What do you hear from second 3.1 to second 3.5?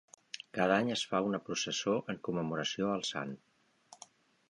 Sant.